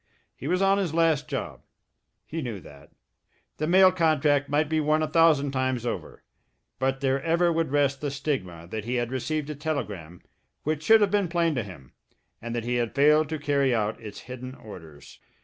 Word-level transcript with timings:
He 0.35 0.47
was 0.47 0.63
on 0.63 0.79
his 0.79 0.95
last 0.95 1.27
job 1.27 1.61
he 2.25 2.41
knew 2.41 2.59
that. 2.61 2.89
The 3.57 3.67
mail 3.67 3.91
contract 3.91 4.49
might 4.49 4.67
be 4.67 4.79
won 4.79 5.03
a 5.03 5.07
thousand 5.07 5.51
times 5.51 5.85
over, 5.85 6.23
but 6.79 7.01
there 7.01 7.21
ever 7.21 7.53
would 7.53 7.69
rest 7.69 8.01
the 8.01 8.09
stigma 8.09 8.65
that 8.71 8.83
he 8.85 8.95
had 8.95 9.11
received 9.11 9.51
a 9.51 9.55
telegram 9.55 10.23
which 10.63 10.81
should 10.81 11.01
have 11.01 11.11
been 11.11 11.27
plain 11.27 11.53
to 11.53 11.61
him, 11.61 11.93
and 12.41 12.55
that 12.55 12.63
he 12.65 12.77
had 12.77 12.95
failed 12.95 13.29
to 13.29 13.37
carry 13.37 13.75
out 13.75 14.01
its 14.01 14.21
hidden 14.21 14.55
orders. 14.55 15.19